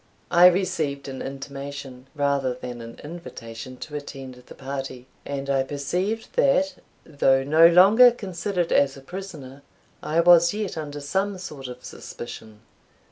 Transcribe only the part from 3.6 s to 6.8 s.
to attend the party; and I perceived, that,